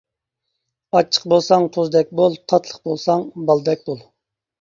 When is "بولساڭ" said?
1.33-1.65, 2.89-3.23